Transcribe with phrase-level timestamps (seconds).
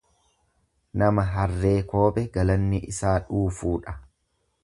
[1.01, 3.97] Nama harree koobe galanni isaa dhuufuudha.